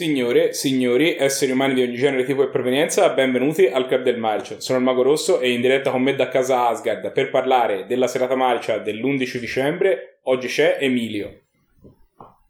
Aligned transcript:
Signore, 0.00 0.54
signori, 0.54 1.14
esseri 1.14 1.52
umani 1.52 1.74
di 1.74 1.82
ogni 1.82 1.94
genere, 1.94 2.24
tipo 2.24 2.42
e 2.42 2.48
provenienza, 2.48 3.10
benvenuti 3.10 3.66
al 3.66 3.86
Club 3.86 4.02
del 4.02 4.16
Marcio. 4.16 4.58
Sono 4.58 4.78
il 4.78 4.84
Mago 4.84 5.02
Rosso 5.02 5.40
e 5.40 5.52
in 5.52 5.60
diretta 5.60 5.90
con 5.90 6.00
me 6.00 6.14
da 6.14 6.30
casa 6.30 6.68
Asgard 6.68 7.12
per 7.12 7.28
parlare 7.28 7.84
della 7.84 8.06
serata 8.06 8.34
marcia 8.34 8.78
dell'11 8.78 9.36
dicembre. 9.36 10.20
Oggi 10.22 10.46
c'è 10.46 10.78
Emilio. 10.80 11.40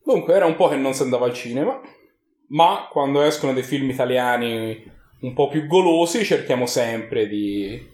Dunque, 0.05 0.35
era 0.35 0.47
un 0.47 0.55
po' 0.55 0.69
che 0.69 0.77
non 0.77 0.95
si 0.95 1.03
andava 1.03 1.27
al 1.27 1.33
cinema, 1.33 1.81
ma 2.51 2.87
quando 2.89 3.21
escono 3.21 3.53
dei 3.53 3.65
film 3.65 3.91
italiani 3.91 4.89
un 5.23 5.33
po' 5.35 5.49
più 5.49 5.67
golosi 5.67 6.25
cerchiamo 6.25 6.67
sempre 6.67 7.27
di 7.27 7.85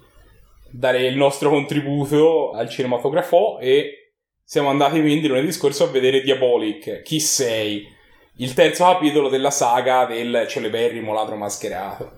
dare 0.71 1.07
il 1.07 1.17
nostro 1.17 1.49
contributo 1.49 2.51
al 2.51 2.69
cinematografo 2.69 3.59
e 3.61 4.13
siamo 4.45 4.69
andati 4.69 5.01
quindi 5.01 5.29
lunedì 5.29 5.51
scorso 5.51 5.85
a 5.85 5.89
vedere 5.91 6.21
Diabolic. 6.21 7.01
Chi 7.01 7.21
sei? 7.21 7.95
Il 8.39 8.53
terzo 8.53 8.85
capitolo 8.85 9.29
della 9.29 9.51
saga 9.51 10.05
del 10.05 10.47
celeberrimo 10.49 11.13
ladro 11.13 11.37
mascherato. 11.37 12.13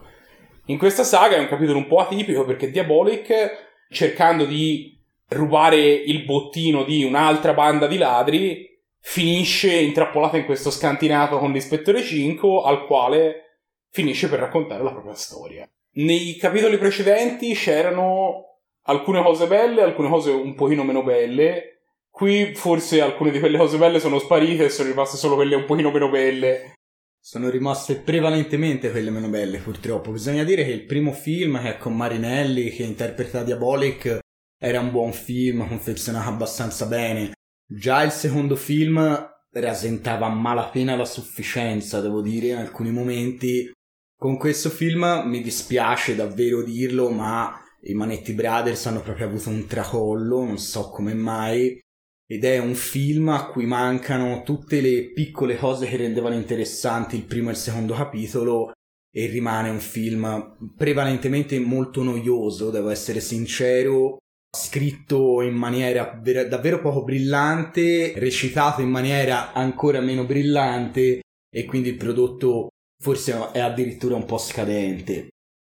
In 0.67 0.79
questa 0.79 1.05
saga 1.05 1.37
è 1.37 1.41
un 1.41 1.49
capitolo 1.49 1.79
un 1.79 1.87
po' 1.87 1.99
atipico 1.99 2.45
perché 2.45 2.71
Diabolic, 2.71 3.87
cercando 3.89 4.45
di 4.45 4.99
rubare 5.29 5.79
il 5.79 6.25
bottino 6.25 6.85
di 6.85 7.05
un'altra 7.05 7.55
banda 7.55 7.87
di 7.87 7.99
ladri, 7.99 8.67
finisce 9.01 9.75
intrappolato 9.75 10.37
in 10.37 10.45
questo 10.45 10.71
scantinato 10.71 11.39
con 11.39 11.53
l'ispettore 11.53 12.03
Cinco, 12.03 12.63
al 12.63 12.85
quale 12.87 13.61
finisce 13.91 14.29
per 14.29 14.41
raccontare 14.41 14.83
la 14.83 14.93
propria 14.93 15.15
storia. 15.15 15.69
Nei 15.93 16.37
capitoli 16.37 16.79
precedenti 16.79 17.55
c'erano 17.55 18.57
alcune 18.83 19.23
cose 19.23 19.47
belle, 19.47 19.83
alcune 19.83 20.09
cose 20.09 20.31
un 20.31 20.55
pochino 20.55 20.83
meno 20.83 21.03
belle, 21.03 21.78
Qui 22.19 22.53
forse 22.57 23.01
alcune 23.01 23.31
di 23.31 23.39
quelle 23.39 23.59
cose 23.59 23.79
belle 23.79 24.01
sono 24.01 24.19
sparite 24.19 24.65
e 24.65 24.71
sono 24.71 24.89
rimaste 24.89 25.17
solo 25.17 25.37
quelle 25.37 25.55
un 25.55 25.65
pochino 25.65 25.93
meno 25.93 26.11
belle. 26.11 26.73
Sono 27.21 27.49
rimaste 27.49 27.95
prevalentemente 27.95 28.91
quelle 28.91 29.11
meno 29.11 29.29
belle, 29.29 29.59
purtroppo. 29.59 30.11
Bisogna 30.11 30.43
dire 30.43 30.65
che 30.65 30.73
il 30.73 30.85
primo 30.85 31.13
film, 31.13 31.63
che 31.63 31.77
è 31.77 31.79
con 31.79 31.95
Marinelli, 31.95 32.71
che 32.71 32.83
interpreta 32.83 33.45
Diabolic, 33.45 34.19
era 34.61 34.81
un 34.81 34.91
buon 34.91 35.13
film, 35.13 35.69
confezionato 35.69 36.29
abbastanza 36.29 36.87
bene. 36.87 37.35
Già 37.65 38.03
il 38.03 38.11
secondo 38.11 38.57
film 38.57 38.99
rasentava 39.53 40.27
a 40.27 40.35
malapena 40.35 40.97
la 40.97 41.05
sufficienza, 41.05 42.01
devo 42.01 42.21
dire, 42.21 42.49
in 42.49 42.57
alcuni 42.57 42.91
momenti. 42.91 43.71
Con 44.17 44.39
questo 44.39 44.71
film 44.71 45.23
mi 45.25 45.41
dispiace 45.41 46.17
davvero 46.17 46.65
dirlo, 46.65 47.11
ma 47.11 47.63
i 47.83 47.95
Manetti 47.95 48.33
Brothers 48.33 48.87
hanno 48.87 49.03
proprio 49.03 49.27
avuto 49.27 49.51
un 49.51 49.69
tracollo, 49.69 50.43
non 50.43 50.59
so 50.59 50.91
come 50.91 51.15
mai 51.15 51.81
ed 52.31 52.45
è 52.45 52.59
un 52.59 52.75
film 52.75 53.31
a 53.31 53.47
cui 53.47 53.65
mancano 53.65 54.43
tutte 54.43 54.83
le 54.83 55.13
piccole 55.13 55.57
cose 55.57 55.87
che 55.87 55.97
rendevano 55.97 56.35
interessanti 56.35 57.17
il 57.17 57.25
primo 57.25 57.49
e 57.49 57.53
il 57.53 57.59
secondo 57.59 57.95
capitolo 57.95 58.73
e 59.11 59.27
rimane 59.27 59.71
un 59.71 59.81
film 59.81 60.73
prevalentemente 60.77 61.59
molto 61.59 62.03
noioso, 62.03 62.71
devo 62.71 62.91
essere 62.91 63.21
sincero, 63.21 64.19
scritto 64.55 65.41
in 65.41 65.55
maniera 65.55 66.19
ver- 66.23 66.49
davvero 66.49 66.81
poco 66.81 67.03
brillante, 67.03 68.13
recitato 68.17 68.83
in 68.83 68.91
maniera 68.91 69.55
ancora 69.55 70.01
meno 70.01 70.25
brillante 70.25 71.21
e 71.51 71.65
quindi 71.65 71.89
il 71.89 71.97
prodotto 71.97 72.69
forse 73.03 73.53
è 73.53 73.61
addirittura 73.61 74.17
un 74.17 74.27
po' 74.27 74.39
scadente. 74.39 75.29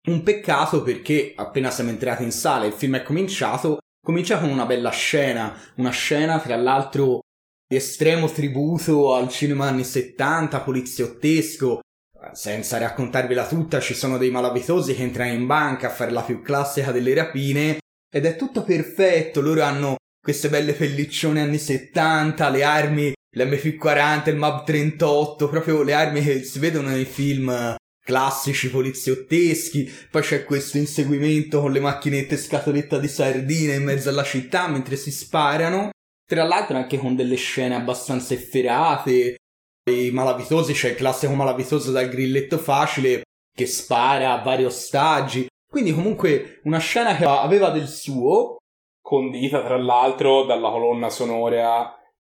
Un 0.07 0.23
peccato 0.23 0.83
perché 0.83 1.33
appena 1.35 1.69
siamo 1.69 1.89
entrati 1.89 2.23
in 2.23 2.31
sala 2.31 2.63
e 2.63 2.67
il 2.67 2.73
film 2.73 2.95
è 2.95 3.03
cominciato 3.03 3.79
Comincia 4.05 4.37
con 4.37 4.51
una 4.51 4.67
bella 4.67 4.91
scena, 4.91 5.59
una 5.77 5.89
scena 5.89 6.39
tra 6.39 6.55
l'altro 6.55 7.21
di 7.67 7.75
estremo 7.75 8.29
tributo 8.29 9.15
al 9.15 9.29
cinema 9.29 9.65
anni 9.65 9.83
70, 9.83 10.59
poliziottesco. 10.59 11.79
Senza 12.31 12.77
raccontarvela 12.77 13.47
tutta, 13.47 13.79
ci 13.79 13.95
sono 13.95 14.19
dei 14.19 14.29
malavitosi 14.29 14.93
che 14.93 15.01
entrano 15.01 15.31
in 15.31 15.47
banca 15.47 15.87
a 15.87 15.89
fare 15.89 16.11
la 16.11 16.21
più 16.21 16.43
classica 16.43 16.91
delle 16.91 17.15
rapine 17.15 17.79
ed 18.07 18.27
è 18.27 18.35
tutto 18.35 18.61
perfetto. 18.61 19.41
Loro 19.41 19.63
hanno 19.63 19.95
queste 20.21 20.49
belle 20.49 20.73
pelliccione 20.73 21.41
anni 21.41 21.57
70, 21.57 22.49
le 22.49 22.63
armi, 22.63 23.11
l'MP40, 23.35 24.29
il 24.29 24.35
MAB 24.35 24.65
38, 24.65 25.49
proprio 25.49 25.81
le 25.81 25.93
armi 25.93 26.21
che 26.21 26.43
si 26.43 26.59
vedono 26.59 26.89
nei 26.89 27.05
film 27.05 27.75
classici 28.05 28.69
poliziotteschi, 28.69 29.91
poi 30.11 30.21
c'è 30.21 30.45
questo 30.45 30.77
inseguimento 30.77 31.59
con 31.59 31.71
le 31.71 31.79
macchinette 31.79 32.37
scatoletta 32.37 32.99
di 32.99 33.07
sardine 33.07 33.73
in 33.73 33.83
mezzo 33.83 34.09
alla 34.09 34.23
città 34.23 34.67
mentre 34.67 34.95
si 34.95 35.09
sparano, 35.09 35.89
tra 36.23 36.43
l'altro 36.43 36.77
anche 36.77 36.99
con 36.99 37.15
delle 37.15 37.35
scene 37.35 37.73
abbastanza 37.73 38.35
efferate, 38.35 39.37
i 39.89 40.11
malavitosi, 40.11 40.73
c'è 40.73 40.89
il 40.89 40.95
classico 40.95 41.33
malavitoso 41.33 41.91
dal 41.91 42.07
grilletto 42.07 42.59
facile 42.59 43.23
che 43.51 43.65
spara 43.65 44.33
a 44.33 44.43
vari 44.43 44.65
ostaggi, 44.65 45.47
quindi 45.67 45.91
comunque 45.91 46.61
una 46.65 46.79
scena 46.79 47.15
che 47.15 47.25
aveva 47.25 47.71
del 47.71 47.87
suo, 47.87 48.57
condita 49.01 49.63
tra 49.63 49.77
l'altro 49.77 50.45
dalla 50.45 50.69
colonna 50.69 51.09
sonora 51.09 51.91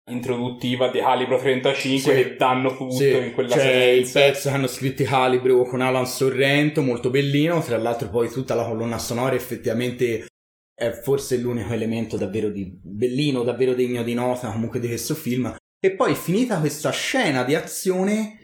introduttiva 0.09 0.89
di 0.89 0.99
Calibro 0.99 1.37
35 1.37 1.99
sì, 1.99 2.21
che 2.21 2.35
danno 2.35 2.75
tutto 2.75 2.95
sì, 2.95 3.15
in 3.15 3.33
quella 3.33 3.49
cioè 3.49 3.61
serie. 3.61 3.93
il 3.93 4.09
pezzo 4.11 4.49
che 4.49 4.55
hanno 4.55 4.67
scritto 4.67 5.03
Calibro 5.03 5.63
con 5.63 5.81
Alan 5.81 6.07
Sorrento, 6.07 6.81
molto 6.81 7.09
bellino, 7.09 7.61
tra 7.61 7.77
l'altro 7.77 8.09
poi 8.09 8.29
tutta 8.29 8.55
la 8.55 8.65
colonna 8.65 8.97
sonora 8.97 9.35
effettivamente 9.35 10.25
è 10.73 10.91
forse 10.91 11.37
l'unico 11.37 11.73
elemento 11.73 12.17
davvero 12.17 12.49
di 12.49 12.65
bellino, 12.81 13.43
davvero 13.43 13.73
degno 13.73 14.01
di 14.01 14.15
nota 14.15 14.51
comunque 14.51 14.79
di 14.79 14.87
questo 14.87 15.13
film. 15.13 15.55
E 15.79 15.91
poi 15.91 16.15
finita 16.15 16.59
questa 16.59 16.91
scena 16.91 17.43
di 17.43 17.53
azione, 17.53 18.39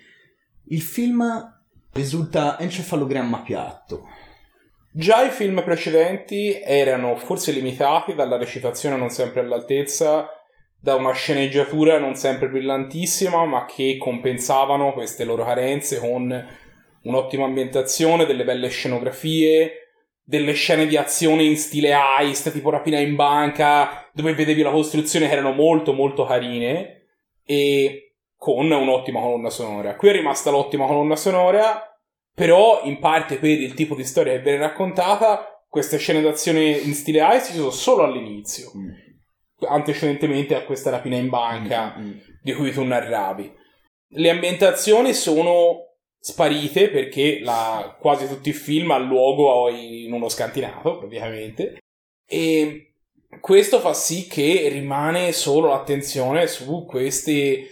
il 0.70 0.82
film 0.82 1.24
risulta 1.94 2.60
encefalogramma 2.60 3.42
piatto. 3.42 4.08
Già 4.92 5.24
i 5.24 5.32
film 5.32 5.64
precedenti 5.64 6.60
erano 6.60 7.16
forse 7.16 7.52
limitati 7.52 8.16
dalla 8.16 8.38
recitazione 8.38 8.98
non 8.98 9.10
sempre 9.10 9.42
all'altezza 9.42 10.37
da 10.88 10.96
una 10.96 11.12
sceneggiatura 11.12 12.00
non 12.00 12.16
sempre 12.16 12.48
brillantissima, 12.48 13.44
ma 13.44 13.66
che 13.66 13.98
compensavano 14.00 14.94
queste 14.94 15.26
loro 15.26 15.44
carenze 15.44 16.00
con 16.00 16.48
un'ottima 17.02 17.44
ambientazione, 17.44 18.26
delle 18.26 18.46
belle 18.46 18.70
scenografie, 18.70 19.90
delle 20.24 20.54
scene 20.54 20.88
di 20.88 20.96
azione 20.96 21.44
in 21.44 21.58
stile 21.58 21.92
heist, 21.92 22.54
tipo 22.54 22.70
rapina 22.70 23.00
in 23.00 23.16
banca, 23.16 24.10
dove 24.14 24.34
vedevi 24.34 24.62
la 24.62 24.72
costruzione 24.72 25.28
che 25.28 25.34
erano 25.34 25.52
molto 25.52 25.92
molto 25.92 26.24
carine 26.24 27.08
e 27.44 28.14
con 28.38 28.72
un'ottima 28.72 29.20
colonna 29.20 29.50
sonora. 29.50 29.98
Qui 29.98 30.08
è 30.08 30.14
rimasta 30.14 30.52
l'ottima 30.52 30.86
colonna 30.86 31.18
sonora, 31.18 31.84
però 32.34 32.84
in 32.86 33.00
parte 33.00 33.40
per 33.40 33.50
il 33.50 33.74
tipo 33.74 33.94
di 33.94 34.06
storia 34.06 34.32
che 34.32 34.42
viene 34.42 34.60
raccontata, 34.60 35.66
queste 35.68 35.98
scene 35.98 36.22
d'azione 36.22 36.64
in 36.64 36.94
stile 36.94 37.20
heist 37.20 37.48
ci 37.48 37.58
sono 37.58 37.72
solo 37.72 38.04
all'inizio. 38.04 38.72
Mm 38.74 39.07
antecedentemente 39.62 40.56
a 40.56 40.64
questa 40.64 40.90
rapina 40.90 41.16
in 41.16 41.30
banca 41.30 41.96
mm, 41.98 42.06
mm. 42.06 42.18
di 42.42 42.54
cui 42.54 42.72
tu 42.72 42.84
narravi. 42.84 43.54
Le 44.10 44.30
ambientazioni 44.30 45.14
sono 45.14 45.88
sparite 46.20 46.90
perché 46.90 47.40
la, 47.42 47.96
quasi 48.00 48.28
tutti 48.28 48.50
i 48.50 48.54
film 48.54 48.92
hanno 48.92 49.08
luogo 49.08 49.70
in 49.70 50.12
uno 50.12 50.30
scantinato, 50.30 51.00
praticamente. 51.00 51.78
E 52.26 52.94
questo 53.42 53.80
fa 53.80 53.94
sì 53.94 54.28
che 54.28 54.68
rimane 54.70 55.32
solo 55.32 55.70
l'attenzione 55.70 56.48
su 56.48 56.86
queste 56.86 57.68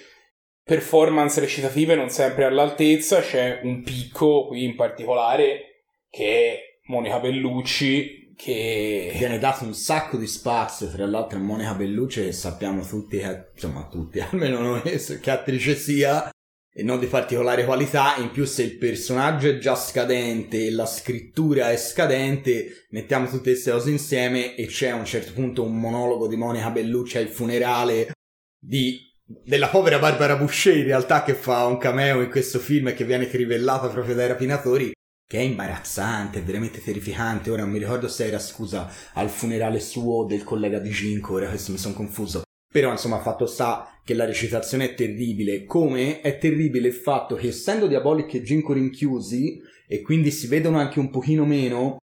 performance 0.64 1.40
recitative 1.40 1.96
non 1.96 2.10
sempre 2.10 2.46
all'altezza. 2.46 3.22
C'è 3.22 3.62
un 3.64 3.84
picco 3.84 4.48
qui 4.48 4.64
in 4.64 4.76
particolare 4.76 5.84
che 6.10 6.26
è 6.26 6.60
Monica 6.88 7.20
Bellucci 7.20 8.25
che 8.36 9.14
viene 9.18 9.40
dato 9.40 9.64
un 9.64 9.74
sacco 9.74 10.18
di 10.18 10.28
spazio 10.28 10.90
tra 10.90 11.06
l'altro 11.06 11.38
a 11.40 11.42
Monica 11.42 11.74
Bellucci 11.74 12.22
che 12.22 12.32
sappiamo 12.32 12.86
tutti 12.86 13.18
che 13.18 13.50
insomma 13.54 13.88
tutti 13.90 14.20
almeno 14.32 14.60
noi 14.60 14.82
che 14.82 15.32
attrice 15.32 15.76
sia 15.76 16.30
e 16.78 16.84
non 16.84 17.00
di 17.00 17.06
particolare 17.06 17.64
qualità. 17.64 18.16
In 18.18 18.32
più 18.32 18.44
se 18.44 18.64
il 18.64 18.78
personaggio 18.78 19.48
è 19.48 19.58
già 19.58 19.76
scadente 19.76 20.66
e 20.66 20.72
la 20.72 20.86
scrittura 20.86 21.72
è 21.72 21.78
scadente 21.78 22.88
mettiamo 22.90 23.28
tutte 23.28 23.52
queste 23.52 23.72
cose 23.72 23.92
insieme 23.92 24.56
e 24.56 24.66
c'è 24.66 24.90
a 24.90 24.96
un 24.96 25.06
certo 25.06 25.32
punto 25.32 25.64
un 25.64 25.80
monologo 25.80 26.28
di 26.28 26.36
Monica 26.36 26.70
Bellucci 26.70 27.18
al 27.18 27.28
funerale 27.28 28.12
di 28.60 29.00
della 29.28 29.70
povera 29.70 29.98
Barbara 29.98 30.36
Boucher 30.36 30.78
in 30.78 30.84
realtà 30.84 31.24
che 31.24 31.34
fa 31.34 31.66
un 31.66 31.78
cameo 31.78 32.22
in 32.22 32.30
questo 32.30 32.60
film 32.60 32.90
e 32.90 32.94
che 32.94 33.06
viene 33.06 33.28
crivellata 33.28 33.88
proprio 33.88 34.14
dai 34.14 34.28
rapinatori 34.28 34.92
che 35.28 35.40
è 35.40 35.42
imbarazzante, 35.42 36.40
è 36.40 36.44
veramente 36.44 36.82
terrificante. 36.82 37.50
Ora 37.50 37.64
non 37.64 37.72
mi 37.72 37.80
ricordo 37.80 38.08
se 38.08 38.26
era, 38.26 38.40
scusa, 38.40 38.92
al 39.14 39.30
funerale 39.30 39.80
suo 39.80 40.26
del 40.26 40.44
collega 40.44 40.80
di 40.80 40.90
Ginko, 40.90 41.34
ora 41.34 41.50
questo 41.50 41.72
mi 41.72 41.78
sono 41.78 41.96
confuso. 41.96 42.44
Però 42.72 42.92
insomma, 42.92 43.20
fatto 43.20 43.46
sta 43.46 44.00
che 44.04 44.14
la 44.14 44.26
recitazione 44.26 44.92
è 44.92 44.94
terribile, 44.94 45.66
come 45.66 46.22
è 46.22 46.38
terribile 46.38 46.90
il 46.90 46.94
fatto 46.94 47.36
che 47.36 47.48
essendo 47.48 47.88
Diabolic 47.88 48.34
e 48.36 48.44
Ginko 48.44 48.74
rinchiusi, 48.74 49.62
e 49.88 50.02
quindi 50.02 50.32
si 50.32 50.48
vedono 50.48 50.78
anche 50.78 51.00
un 51.00 51.10
pochino 51.10 51.46
meno, 51.46 51.98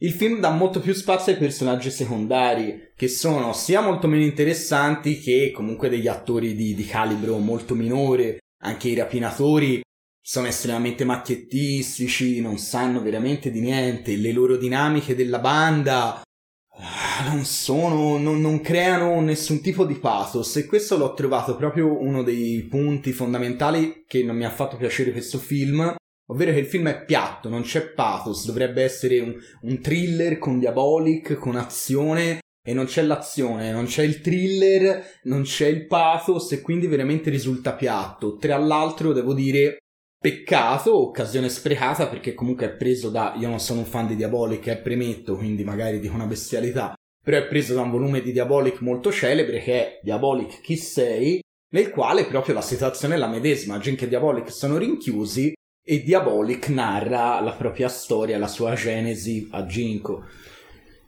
il 0.00 0.12
film 0.12 0.38
dà 0.38 0.50
molto 0.50 0.80
più 0.80 0.92
spazio 0.92 1.32
ai 1.32 1.38
personaggi 1.38 1.90
secondari, 1.90 2.92
che 2.94 3.08
sono 3.08 3.52
sia 3.52 3.80
molto 3.80 4.06
meno 4.06 4.22
interessanti 4.22 5.18
che 5.18 5.50
comunque 5.52 5.88
degli 5.88 6.06
attori 6.06 6.54
di, 6.54 6.74
di 6.74 6.84
calibro 6.84 7.38
molto 7.38 7.74
minore, 7.74 8.38
anche 8.62 8.88
i 8.88 8.94
rapinatori 8.94 9.80
sono 10.28 10.46
estremamente 10.46 11.06
macchiettistici, 11.06 12.42
non 12.42 12.58
sanno 12.58 13.00
veramente 13.00 13.50
di 13.50 13.60
niente, 13.60 14.14
le 14.14 14.30
loro 14.32 14.58
dinamiche 14.58 15.14
della 15.14 15.38
banda 15.38 16.20
ah, 16.20 17.30
non 17.30 17.46
sono, 17.46 18.18
non, 18.18 18.38
non, 18.38 18.60
creano 18.60 19.22
nessun 19.22 19.62
tipo 19.62 19.86
di 19.86 19.94
pathos. 19.94 20.56
E 20.56 20.66
questo 20.66 20.98
l'ho 20.98 21.14
trovato 21.14 21.56
proprio 21.56 21.98
uno 21.98 22.22
dei 22.22 22.62
punti 22.64 23.12
fondamentali 23.12 24.04
che 24.06 24.22
non 24.22 24.36
mi 24.36 24.44
ha 24.44 24.50
fatto 24.50 24.76
piacere 24.76 25.12
questo 25.12 25.38
film, 25.38 25.96
ovvero 26.26 26.52
che 26.52 26.58
il 26.58 26.66
film 26.66 26.88
è 26.88 27.04
piatto, 27.06 27.48
non 27.48 27.62
c'è 27.62 27.86
pathos, 27.94 28.44
dovrebbe 28.44 28.82
essere 28.82 29.20
un, 29.20 29.34
un 29.62 29.80
thriller 29.80 30.36
con 30.36 30.58
diabolic, 30.58 31.36
con 31.36 31.56
azione 31.56 32.40
e 32.62 32.74
non 32.74 32.84
c'è 32.84 33.00
l'azione, 33.00 33.72
non 33.72 33.86
c'è 33.86 34.02
il 34.02 34.20
thriller, 34.20 35.02
non 35.22 35.40
c'è 35.44 35.68
il 35.68 35.86
pathos 35.86 36.52
e 36.52 36.60
quindi 36.60 36.86
veramente 36.86 37.30
risulta 37.30 37.72
piatto. 37.72 38.36
Tra 38.36 38.58
l'altro 38.58 39.14
devo 39.14 39.32
dire 39.32 39.78
peccato, 40.18 41.00
occasione 41.00 41.48
sprecata 41.48 42.08
perché 42.08 42.34
comunque 42.34 42.66
è 42.66 42.76
preso 42.76 43.08
da 43.08 43.34
io 43.38 43.48
non 43.48 43.60
sono 43.60 43.80
un 43.80 43.86
fan 43.86 44.06
di 44.06 44.16
Diabolic, 44.16 44.66
è 44.66 44.78
premetto, 44.78 45.36
quindi 45.36 45.64
magari 45.64 46.00
dico 46.00 46.14
una 46.14 46.26
bestialità, 46.26 46.94
però 47.22 47.38
è 47.38 47.46
preso 47.46 47.74
da 47.74 47.82
un 47.82 47.90
volume 47.90 48.20
di 48.20 48.32
Diabolic 48.32 48.80
molto 48.80 49.12
celebre 49.12 49.60
che 49.60 49.72
è 49.74 50.00
Diabolic 50.02 50.60
Chi 50.60 50.76
sei, 50.76 51.40
nel 51.70 51.90
quale 51.90 52.24
proprio 52.24 52.54
la 52.54 52.62
situazione 52.62 53.14
è 53.14 53.18
la 53.18 53.28
medesima, 53.28 53.78
Jink 53.78 54.02
e 54.02 54.08
Diabolic 54.08 54.50
sono 54.50 54.76
rinchiusi 54.76 55.52
e 55.84 56.02
Diabolic 56.02 56.68
narra 56.68 57.40
la 57.40 57.52
propria 57.52 57.88
storia, 57.88 58.38
la 58.38 58.46
sua 58.46 58.74
genesi 58.74 59.48
a 59.52 59.64
Ginko. 59.64 60.24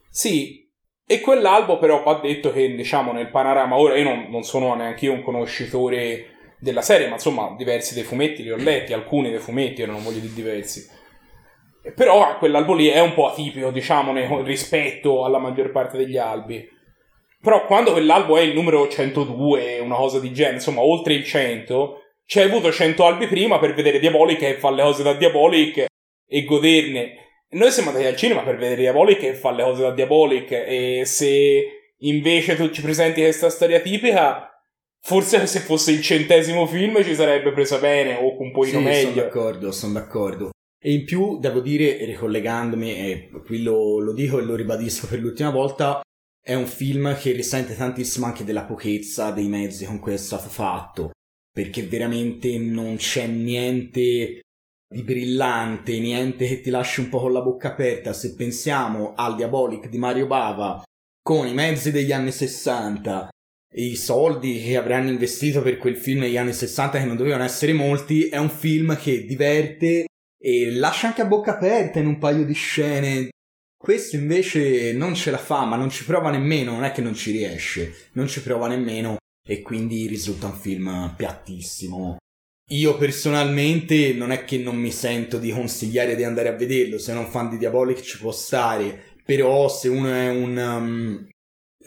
Sì, 0.08 0.68
e 1.06 1.20
quell'albo 1.20 1.78
però 1.78 2.02
va 2.02 2.20
detto 2.22 2.52
che, 2.52 2.74
diciamo, 2.74 3.12
nel 3.12 3.30
panorama, 3.30 3.76
ora 3.76 3.96
io 3.96 4.04
non, 4.04 4.28
non 4.30 4.42
sono 4.42 4.74
neanche 4.74 5.06
io 5.06 5.12
un 5.12 5.22
conoscitore 5.22 6.39
della 6.60 6.82
serie, 6.82 7.08
ma 7.08 7.14
insomma, 7.14 7.54
diversi 7.56 7.94
dei 7.94 8.02
fumetti 8.02 8.42
li 8.42 8.50
ho 8.50 8.56
letti, 8.56 8.92
alcuni 8.92 9.30
dei 9.30 9.38
fumetti, 9.38 9.84
non 9.86 10.02
voglio 10.02 10.20
dire 10.20 10.34
diversi. 10.34 10.86
Però 11.94 12.36
quell'albo 12.36 12.74
lì 12.74 12.88
è 12.88 13.00
un 13.00 13.14
po' 13.14 13.28
atipico, 13.28 13.70
diciamo, 13.70 14.42
rispetto 14.42 15.24
alla 15.24 15.38
maggior 15.38 15.70
parte 15.70 15.96
degli 15.96 16.18
albi. 16.18 16.68
Però 17.40 17.64
quando 17.64 17.92
quell'albo 17.92 18.36
è 18.36 18.42
il 18.42 18.52
numero 18.52 18.86
102, 18.86 19.78
una 19.78 19.96
cosa 19.96 20.20
di 20.20 20.30
genere, 20.32 20.56
insomma, 20.56 20.82
oltre 20.82 21.14
il 21.14 21.24
100, 21.24 22.00
ci 22.26 22.38
hai 22.38 22.44
avuto 22.44 22.70
100 22.70 23.04
albi 23.04 23.26
prima 23.26 23.58
per 23.58 23.72
vedere 23.72 23.98
Diabolic 23.98 24.42
e 24.42 24.54
fa 24.54 24.70
le 24.70 24.82
cose 24.82 25.02
da 25.02 25.14
Diabolic 25.14 25.86
e 26.28 26.44
goderne. 26.44 27.14
Noi 27.52 27.70
siamo 27.72 27.88
andati 27.88 28.06
al 28.06 28.14
cinema 28.14 28.42
per 28.42 28.56
vedere 28.56 28.82
Diabolic 28.82 29.22
e 29.22 29.34
fa 29.34 29.50
le 29.50 29.62
cose 29.64 29.82
da 29.82 29.90
Diabolic 29.90 30.52
e 30.52 31.02
se 31.06 31.92
invece 31.98 32.54
tu 32.54 32.70
ci 32.70 32.82
presenti 32.82 33.22
questa 33.22 33.50
storia 33.50 33.80
tipica, 33.80 34.49
forse 35.02 35.46
se 35.46 35.60
fosse 35.60 35.92
il 35.92 36.02
centesimo 36.02 36.66
film 36.66 37.02
ci 37.02 37.14
sarebbe 37.14 37.52
presa 37.52 37.78
bene 37.78 38.16
o 38.16 38.40
un 38.40 38.52
po' 38.52 38.64
sì, 38.64 38.76
meglio. 38.76 39.10
Sono 39.10 39.14
d'accordo, 39.14 39.72
sono 39.72 39.92
d'accordo. 39.94 40.50
E 40.82 40.92
in 40.92 41.04
più 41.04 41.38
devo 41.38 41.60
dire, 41.60 42.04
ricollegandomi, 42.04 42.94
e 42.94 43.30
qui 43.44 43.62
lo, 43.62 43.98
lo 43.98 44.12
dico 44.12 44.38
e 44.38 44.42
lo 44.42 44.54
ribadisco 44.54 45.06
per 45.06 45.20
l'ultima 45.20 45.50
volta, 45.50 46.00
è 46.42 46.54
un 46.54 46.66
film 46.66 47.14
che 47.18 47.32
risente 47.32 47.76
tantissimo 47.76 48.24
anche 48.24 48.44
della 48.44 48.64
pochezza 48.64 49.30
dei 49.30 49.46
mezzi 49.46 49.84
con 49.84 49.98
cui 49.98 50.14
è 50.14 50.16
stato 50.16 50.48
fatto, 50.48 51.10
perché 51.52 51.82
veramente 51.82 52.56
non 52.58 52.96
c'è 52.96 53.26
niente 53.26 54.40
di 54.92 55.02
brillante, 55.02 55.98
niente 55.98 56.48
che 56.48 56.60
ti 56.60 56.70
lasci 56.70 57.00
un 57.00 57.10
po' 57.10 57.20
con 57.20 57.32
la 57.32 57.42
bocca 57.42 57.68
aperta. 57.68 58.14
Se 58.14 58.34
pensiamo 58.34 59.12
al 59.14 59.36
Diabolic 59.36 59.88
di 59.88 59.98
Mario 59.98 60.26
Bava 60.26 60.82
con 61.22 61.46
i 61.46 61.52
mezzi 61.52 61.90
degli 61.90 62.10
anni 62.10 62.32
60 62.32 63.28
e 63.28 63.39
i 63.74 63.96
soldi 63.96 64.62
che 64.62 64.76
avranno 64.76 65.10
investito 65.10 65.62
per 65.62 65.78
quel 65.78 65.96
film 65.96 66.20
negli 66.20 66.36
anni 66.36 66.52
60 66.52 66.98
che 66.98 67.04
non 67.04 67.16
dovevano 67.16 67.44
essere 67.44 67.72
molti, 67.72 68.28
è 68.28 68.36
un 68.36 68.50
film 68.50 68.96
che 68.98 69.24
diverte 69.24 70.06
e 70.38 70.70
lascia 70.72 71.08
anche 71.08 71.22
a 71.22 71.26
bocca 71.26 71.52
aperta 71.52 71.98
in 71.98 72.06
un 72.06 72.18
paio 72.18 72.44
di 72.44 72.54
scene. 72.54 73.28
Questo 73.76 74.16
invece 74.16 74.92
non 74.92 75.14
ce 75.14 75.30
la 75.30 75.38
fa, 75.38 75.64
ma 75.64 75.76
non 75.76 75.90
ci 75.90 76.04
prova 76.04 76.30
nemmeno, 76.30 76.72
non 76.72 76.84
è 76.84 76.92
che 76.92 77.00
non 77.00 77.14
ci 77.14 77.30
riesce, 77.30 78.08
non 78.12 78.26
ci 78.26 78.42
prova 78.42 78.68
nemmeno 78.68 79.16
e 79.46 79.62
quindi 79.62 80.06
risulta 80.06 80.46
un 80.46 80.54
film 80.54 81.14
piattissimo, 81.16 82.18
io 82.72 82.96
personalmente 82.96 84.12
non 84.12 84.30
è 84.30 84.44
che 84.44 84.58
non 84.58 84.76
mi 84.76 84.92
sento 84.92 85.38
di 85.38 85.50
consigliare 85.50 86.14
di 86.14 86.22
andare 86.22 86.48
a 86.48 86.56
vederlo, 86.56 86.98
se 86.98 87.12
non 87.12 87.26
fan 87.26 87.50
di 87.50 87.58
Diabolic 87.58 88.00
ci 88.00 88.18
può 88.18 88.30
stare, 88.30 89.16
però 89.24 89.68
se 89.68 89.88
uno 89.88 90.12
è 90.12 90.28
un 90.28 90.56
um, 90.56 91.28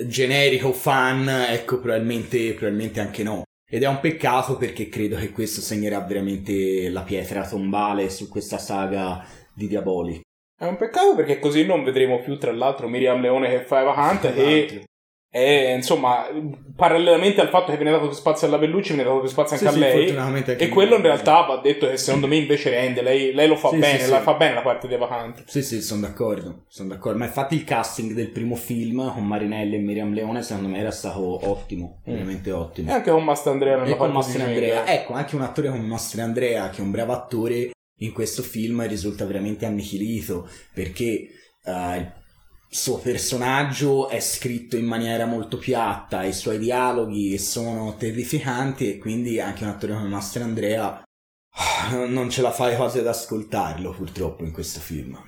generico 0.08 0.72
fan, 0.72 1.28
ecco 1.28 1.80
probabilmente, 1.80 2.54
probabilmente 2.54 3.00
anche 3.00 3.24
no. 3.24 3.44
Ed 3.70 3.84
è 3.84 3.88
un 3.88 4.00
peccato 4.00 4.58
perché 4.58 4.88
credo 4.88 5.18
che 5.18 5.32
questo 5.32 5.62
segnerà 5.62 6.00
veramente 6.02 6.90
la 6.90 7.02
pietra 7.02 7.48
tombale 7.48 8.10
su 8.10 8.30
questa 8.30 8.58
saga 8.58 9.26
di 9.54 9.68
Diabolic. 9.68 10.22
È 10.56 10.66
un 10.66 10.78
peccato 10.78 11.16
perché 11.16 11.40
così 11.40 11.66
non 11.66 11.84
vedremo 11.84 12.22
più, 12.22 12.38
tra 12.38 12.52
l'altro, 12.52 12.88
Miriam 12.88 13.20
Leone 13.20 13.50
che 13.50 13.66
fa 13.66 13.82
Eva 13.82 13.94
Hunt 13.98 14.26
e 14.26 14.86
e 15.36 15.74
insomma, 15.74 16.28
parallelamente 16.76 17.42
al 17.42 17.50
fatto 17.50 17.72
che 17.72 17.78
viene 17.78 17.90
dato 17.90 18.06
più 18.06 18.16
spazio 18.16 18.46
alla 18.46 18.60
Bellucci, 18.60 18.94
viene 18.94 19.10
dato 19.10 19.22
più 19.22 19.30
spazio 19.30 19.58
anche 19.58 19.72
sì, 19.72 19.84
a 19.84 19.88
lei. 19.88 20.16
Anche 20.16 20.58
e 20.58 20.70
quello 20.70 20.98
in 20.98 21.02
realtà 21.02 21.42
va 21.42 21.58
detto 21.58 21.90
che 21.90 21.98
secondo 21.98 22.28
me 22.28 22.36
invece 22.36 22.70
rende. 22.70 23.02
Lei, 23.02 23.34
lei 23.34 23.48
lo 23.48 23.56
fa 23.56 23.70
sì, 23.70 23.78
bene, 23.78 23.98
sì, 23.98 24.12
la 24.12 24.22
fa 24.22 24.36
bene 24.36 24.54
la 24.54 24.62
parte 24.62 24.88
dei 24.88 25.00
vacanti. 25.00 25.42
Sì, 25.48 25.64
sì, 25.64 25.82
sono 25.82 26.02
d'accordo, 26.02 26.66
sono 26.68 26.90
d'accordo. 26.90 27.18
Ma 27.18 27.26
infatti 27.26 27.56
il 27.56 27.64
casting 27.64 28.12
del 28.12 28.30
primo 28.30 28.54
film 28.54 29.12
con 29.12 29.26
Marinelli 29.26 29.74
e 29.78 29.80
Miriam 29.80 30.14
Leone, 30.14 30.44
secondo 30.44 30.70
me 30.70 30.78
era 30.78 30.92
stato 30.92 31.50
ottimo, 31.50 32.04
mm. 32.08 32.14
veramente 32.14 32.52
ottimo. 32.52 32.92
E 32.92 32.94
anche 32.94 33.10
con 33.10 33.24
Mastandrea 33.24 33.78
nella 33.78 33.96
e 33.96 33.98
con 33.98 34.12
Mastandrea. 34.12 34.86
Ecco, 34.86 35.14
anche 35.14 35.36
un 35.36 35.42
attore 35.42 35.70
come 35.70 35.82
Mastandrea, 35.82 36.70
che 36.70 36.78
è 36.78 36.82
un 36.82 36.92
bravo 36.92 37.12
attore, 37.12 37.72
in 38.02 38.14
questo 38.14 38.44
film 38.44 38.88
risulta 38.88 39.26
veramente 39.26 39.66
annichilito 39.66 40.48
perché. 40.76 41.30
Uh, 41.66 42.22
suo 42.74 42.98
personaggio 42.98 44.10
è 44.10 44.20
scritto 44.20 44.76
in 44.76 44.86
maniera 44.86 45.26
molto 45.26 45.58
piatta, 45.58 46.24
i 46.24 46.34
suoi 46.34 46.58
dialoghi 46.58 47.38
sono 47.38 47.96
terrificanti 47.96 48.90
e 48.90 48.98
quindi 48.98 49.40
anche 49.40 49.64
un 49.64 49.70
attore 49.70 49.94
come 49.94 50.08
Master 50.08 50.42
Andrea 50.42 51.04
non 52.08 52.32
ce 52.32 52.42
la 52.42 52.52
fai 52.52 52.76
quasi 52.76 52.98
ad 52.98 53.08
ascoltarlo 53.08 53.92
purtroppo 53.92 54.44
in 54.44 54.52
questo 54.52 54.80
film. 54.80 55.22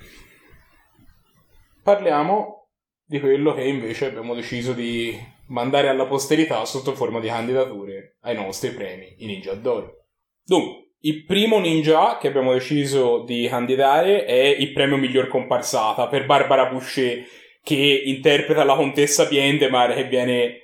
Parliamo 1.83 2.69
di 3.03 3.19
quello 3.19 3.53
che 3.53 3.63
invece 3.63 4.07
abbiamo 4.07 4.33
deciso 4.33 4.73
di 4.73 5.15
mandare 5.49 5.87
alla 5.87 6.07
posterità 6.07 6.65
sotto 6.65 6.95
forma 6.95 7.19
di 7.19 7.27
candidature 7.27 8.17
ai 8.21 8.35
nostri 8.35 8.71
premi, 8.71 9.17
i 9.19 9.27
Ninja 9.27 9.53
d'Oro. 9.53 10.07
Dunque, 10.43 10.84
il 11.05 11.23
primo 11.23 11.59
ninja 11.59 12.17
che 12.17 12.27
abbiamo 12.27 12.53
deciso 12.53 13.23
di 13.23 13.47
candidare 13.47 14.25
è 14.25 14.33
il 14.33 14.73
premio 14.73 14.97
miglior 14.97 15.27
comparsata 15.27 16.07
per 16.07 16.25
Barbara 16.25 16.65
Boucher, 16.65 17.23
che 17.61 18.01
interpreta 18.05 18.63
la 18.63 18.75
contessa 18.75 19.25
Biendemar 19.25 19.93
che 19.93 20.05
viene 20.05 20.59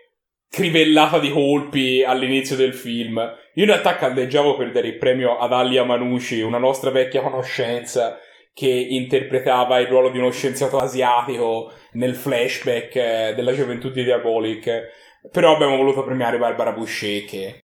crivellata 0.50 1.20
di 1.20 1.30
colpi 1.30 2.04
all'inizio 2.04 2.56
del 2.56 2.74
film. 2.74 3.18
Io 3.54 3.63
in 3.63 3.70
realtà 3.70 3.96
caldeggiavo 3.96 4.58
per 4.58 4.72
dare 4.72 4.88
il 4.88 4.98
premio 4.98 5.38
ad 5.38 5.54
Alia 5.54 5.84
Manucci, 5.84 6.42
una 6.42 6.58
nostra 6.58 6.89
vecchia 6.89 7.22
conoscenza 7.22 8.18
che 8.54 8.68
interpretava 8.68 9.80
il 9.80 9.88
ruolo 9.88 10.10
di 10.10 10.18
uno 10.18 10.32
scienziato 10.32 10.77
asiatico 10.77 11.72
nel 11.94 12.16
flashback 12.16 12.96
eh, 12.96 13.34
della 13.36 13.54
gioventù 13.54 13.92
di 13.92 14.04
Diabolic. 14.04 14.89
Però 15.32 15.54
abbiamo 15.54 15.77
voluto 15.77 16.04
premiare 16.04 16.39
Barbara 16.39 16.72
Boucher 16.72 17.25
che 17.25 17.62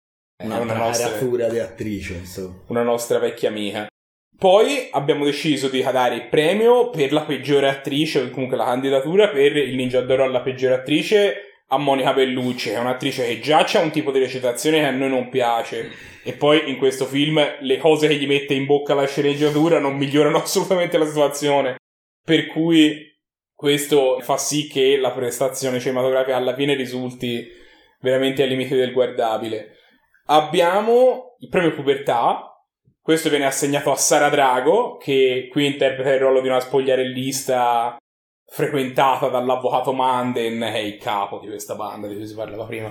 una, 0.43 0.60
una 0.60 0.74
nostra 0.75 1.48
di 1.48 1.60
attrice, 1.60 2.13
insomma. 2.13 2.63
Una 2.67 2.83
nostra 2.83 3.19
vecchia 3.19 3.50
amica. 3.50 3.88
Poi 4.38 4.88
abbiamo 4.91 5.25
deciso 5.25 5.67
di 5.67 5.83
dare 5.83 6.15
il 6.15 6.27
premio 6.27 6.89
per 6.89 7.13
la 7.13 7.21
peggiore 7.21 7.69
attrice, 7.69 8.21
o 8.21 8.29
comunque 8.31 8.57
la 8.57 8.65
candidatura 8.65 9.29
per 9.29 9.55
il 9.55 9.75
Ninja 9.75 10.01
d'Oro 10.01 10.24
alla 10.24 10.41
peggiore 10.41 10.74
attrice 10.74 11.51
a 11.67 11.77
Monica 11.77 12.13
Bellucci, 12.13 12.69
che 12.69 12.75
è 12.75 12.79
un'attrice 12.79 13.25
che 13.25 13.39
già 13.39 13.63
c'ha 13.65 13.79
un 13.79 13.91
tipo 13.91 14.12
di 14.12 14.19
recitazione 14.19 14.79
che 14.79 14.86
a 14.86 14.91
noi 14.91 15.10
non 15.10 15.29
piace. 15.29 15.91
E 16.24 16.33
poi 16.33 16.69
in 16.69 16.77
questo 16.77 17.05
film 17.05 17.39
le 17.60 17.77
cose 17.77 18.07
che 18.07 18.15
gli 18.15 18.27
mette 18.27 18.53
in 18.53 18.65
bocca 18.65 18.93
la 18.93 19.07
sceneggiatura 19.07 19.79
non 19.79 19.95
migliorano 19.95 20.38
assolutamente 20.41 20.98
la 20.98 21.05
situazione. 21.05 21.75
Per 22.24 22.48
cui 22.48 23.10
questo 23.53 24.19
fa 24.21 24.38
sì 24.38 24.67
che 24.67 24.98
la 24.98 25.12
prestazione 25.12 25.79
cinematografica 25.79 26.36
alla 26.36 26.55
fine 26.55 26.74
risulti 26.74 27.48
veramente 28.00 28.41
ai 28.41 28.50
limiti 28.50 28.75
del 28.75 28.91
guardabile. 28.91 29.75
Abbiamo 30.25 31.36
il 31.40 31.50
premio 31.50 31.74
pubertà. 31.74 32.46
Questo 33.01 33.30
viene 33.30 33.46
assegnato 33.46 33.92
a 33.92 33.96
Sara 33.96 34.30
Drago, 34.30 34.98
che 34.98 35.48
qui 35.51 35.66
interpreta 35.66 36.13
il 36.13 36.20
ruolo 36.20 36.42
di 36.42 36.48
una 36.48 36.60
spogliarellista 36.60 37.98
frequentata 38.46 39.28
dall'avvocato 39.28 39.92
Manden, 39.92 40.60
che 40.60 40.74
è 40.74 40.78
il 40.78 40.98
capo 40.98 41.40
di 41.40 41.48
questa 41.48 41.75
banda 41.75 42.08
di 42.08 42.16
cui 42.16 42.28
si 42.28 42.36
parlava 42.36 42.66
prima, 42.66 42.90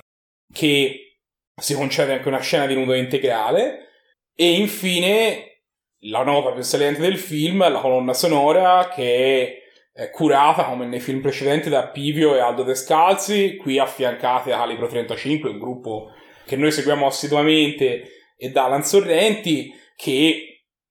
che 0.52 1.18
si 1.54 1.74
concede 1.74 2.14
anche 2.14 2.28
una 2.28 2.40
scena 2.40 2.66
di 2.66 2.74
nudo 2.74 2.94
integrale. 2.94 3.88
E 4.34 4.52
infine 4.52 5.62
la 6.04 6.24
nota 6.24 6.52
più 6.52 6.62
saliente 6.62 7.00
del 7.00 7.18
film, 7.18 7.68
la 7.70 7.80
colonna 7.80 8.14
sonora, 8.14 8.88
che 8.88 9.62
è 9.92 10.10
curata 10.10 10.64
come 10.64 10.86
nei 10.86 11.00
film 11.00 11.20
precedenti 11.20 11.68
da 11.68 11.88
Pivio 11.88 12.34
e 12.34 12.40
Aldo 12.40 12.62
Descalzi, 12.62 13.56
qui 13.56 13.78
affiancati 13.78 14.48
da 14.48 14.56
Calibro 14.56 14.86
35, 14.86 15.50
un 15.50 15.58
gruppo 15.58 16.12
che 16.50 16.56
noi 16.56 16.72
seguiamo 16.72 17.06
assiduamente, 17.06 18.32
e 18.36 18.50
da 18.50 18.64
Alan 18.64 18.82
Sorrenti, 18.82 19.72
che 19.94 20.46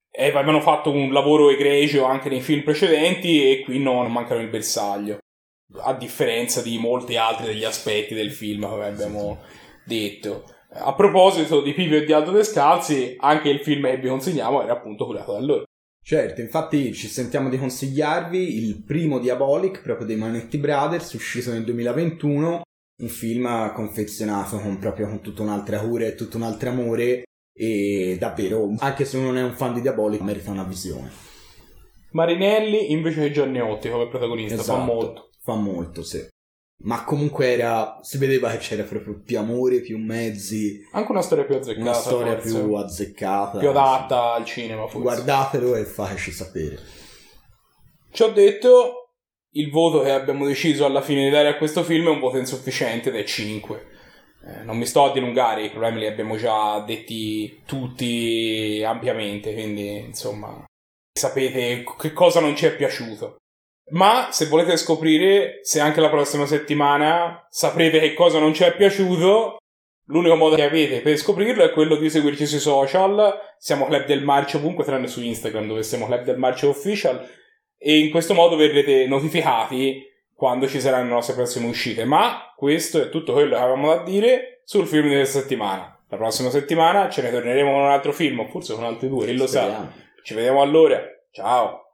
e 0.10 0.28
avevano 0.28 0.62
fatto 0.62 0.90
un 0.90 1.12
lavoro 1.12 1.50
egregio 1.50 2.06
anche 2.06 2.30
nei 2.30 2.40
film 2.40 2.64
precedenti 2.64 3.52
e 3.52 3.62
qui 3.62 3.78
non 3.80 4.10
mancano 4.10 4.40
il 4.40 4.48
bersaglio. 4.48 5.18
A 5.82 5.94
differenza 5.94 6.62
di 6.62 6.78
molti 6.78 7.18
altri 7.18 7.46
degli 7.46 7.66
aspetti 7.66 8.16
del 8.16 8.32
film 8.32 8.68
come 8.68 8.86
abbiamo 8.86 9.40
detto. 9.86 10.46
A 10.72 10.94
proposito 10.94 11.62
di 11.62 11.74
Pipio 11.74 11.98
e 11.98 12.06
di 12.06 12.14
Aldo 12.14 12.32
Descalzi 12.32 13.16
anche 13.20 13.50
il 13.50 13.60
film 13.60 13.86
che 13.86 13.98
vi 13.98 14.08
consigliamo 14.08 14.64
era 14.64 14.74
appunto 14.74 15.06
curato 15.06 15.34
da 15.34 15.40
loro. 15.40 15.64
Certo, 16.02 16.42
infatti 16.42 16.94
ci 16.94 17.08
sentiamo 17.08 17.50
di 17.50 17.58
consigliarvi 17.58 18.64
il 18.64 18.84
primo 18.84 19.20
Diabolic 19.20 19.82
proprio 19.82 20.08
dei 20.08 20.16
Manetti 20.16 20.58
Brothers 20.58 21.14
uscito 21.14 21.52
nel 21.52 21.66
2021 21.66 22.62
un 23.00 23.08
film 23.08 23.74
confezionato 23.74 24.60
con 24.60 24.78
proprio 24.78 25.08
con 25.08 25.22
tutta 25.22 25.42
un'altra 25.42 25.80
cura 25.80 26.06
e 26.06 26.16
tutto 26.16 26.38
un 26.38 26.44
altro 26.44 26.70
amore 26.70 27.24
e 27.54 28.16
davvero, 28.20 28.74
anche 28.78 29.04
se 29.04 29.18
uno 29.18 29.28
non 29.28 29.38
è 29.38 29.44
un 29.44 29.54
fan 29.54 29.74
di 29.74 29.82
Diabolic, 29.82 30.22
merita 30.22 30.52
una 30.52 30.64
visione. 30.64 31.12
Marinelli 32.12 32.92
invece 32.92 33.22
che 33.22 33.32
Gianneotti 33.32 33.90
come 33.90 34.08
protagonista, 34.08 34.56
esatto, 34.56 34.78
fa 34.78 34.84
molto. 34.84 35.30
Fa 35.42 35.56
molto, 35.56 36.04
sì. 36.04 36.26
Ma 36.82 37.04
comunque 37.04 37.52
era, 37.52 38.00
si 38.02 38.18
vedeva 38.18 38.50
che 38.52 38.58
c'era 38.58 38.84
proprio 38.84 39.22
più 39.22 39.38
amore, 39.38 39.82
più 39.82 39.98
mezzi. 39.98 40.80
Anche 40.94 41.12
una 41.12 41.22
storia 41.22 41.44
più 41.44 41.56
azzeccata. 41.56 41.82
Una 41.82 41.94
storia 41.94 42.40
forse. 42.40 42.62
più 42.62 42.74
azzeccata. 42.76 43.60
Più 43.60 43.70
adatta 43.70 44.34
al 44.34 44.46
cinema, 44.46 44.84
forse. 44.84 45.00
Guardatelo 45.00 45.76
e 45.76 45.84
fateci 45.84 46.32
sapere. 46.32 46.80
Ci 48.12 48.24
ho 48.24 48.32
detto, 48.32 49.09
il 49.52 49.72
voto 49.72 50.02
che 50.02 50.12
abbiamo 50.12 50.46
deciso 50.46 50.86
alla 50.86 51.02
fine 51.02 51.24
di 51.24 51.30
dare 51.30 51.48
a 51.48 51.58
questo 51.58 51.84
film 51.84 52.08
è 52.08 52.12
un 52.12 52.20
voto 52.20 52.38
insufficiente 52.38 53.10
ed 53.10 53.16
è 53.16 53.24
5. 53.24 53.88
Eh, 54.46 54.64
non 54.64 54.78
mi 54.78 54.86
sto 54.86 55.06
a 55.06 55.12
dilungare, 55.12 55.64
i 55.64 55.70
problemi 55.70 56.00
li 56.00 56.08
abbiamo 56.08 56.38
già 56.38 56.80
detti 56.80 57.62
tutti 57.66 58.82
ampiamente, 58.86 59.54
quindi 59.54 59.98
insomma 59.98 60.64
sapete 61.20 61.84
che 61.98 62.14
cosa 62.14 62.40
non 62.40 62.56
ci 62.56 62.66
è 62.66 62.76
piaciuto. 62.76 63.38
Ma 63.92 64.30
se 64.32 64.46
volete 64.46 64.78
scoprire 64.78 65.60
se 65.64 65.80
anche 65.80 66.00
la 66.00 66.10
prossima 66.10 66.46
settimana 66.46 67.46
saprete 67.50 68.00
che 68.00 68.14
cosa 68.14 68.40
non 68.40 68.54
ci 68.54 68.64
è 68.64 68.76
piaciuto, 68.76 69.58
l'unico 70.06 70.36
modo 70.36 70.56
che 70.56 70.64
avete 70.64 71.02
per 71.02 71.18
scoprirlo 71.18 71.64
è 71.64 71.72
quello 71.72 71.96
di 71.96 72.10
seguirci 72.10 72.46
sui 72.46 72.60
social. 72.60 73.34
Siamo 73.58 73.88
Club 73.88 74.06
del 74.06 74.24
Marcio 74.24 74.58
ovunque, 74.58 74.84
tranne 74.84 75.08
su 75.08 75.22
Instagram 75.22 75.68
dove 75.68 75.82
siamo 75.82 76.06
Club 76.06 76.24
del 76.24 76.38
Marcio 76.38 76.70
Official 76.70 77.28
e 77.80 77.98
in 77.98 78.12
questo 78.12 78.34
modo 78.34 78.56
verrete 78.56 79.08
notificati 79.08 80.06
quando 80.36 80.68
ci 80.68 80.80
saranno 80.80 81.06
le 81.06 81.14
nostre 81.14 81.34
prossime 81.34 81.68
uscite. 81.68 82.06
Ma 82.06 82.54
questo 82.56 83.02
è 83.02 83.10
tutto 83.10 83.34
quello 83.34 83.56
che 83.56 83.62
avevamo 83.62 83.96
da 83.96 84.04
dire 84.04 84.62
sul 84.66 84.86
film 84.86 85.08
di 85.08 85.16
questa 85.16 85.40
settimana. 85.40 85.98
La 86.10 86.18
prossima 86.18 86.50
settimana 86.50 87.10
ce 87.10 87.22
ne 87.22 87.32
torneremo 87.32 87.72
con 87.72 87.82
un 87.82 87.90
altro 87.90 88.12
film, 88.12 88.48
forse 88.50 88.76
con 88.76 88.84
altri 88.84 89.08
due, 89.08 89.26
chi 89.26 89.38
lo 89.38 89.48
sa. 89.48 89.92
Ci 90.22 90.34
vediamo 90.34 90.62
allora. 90.62 91.02
Ciao. 91.32 91.89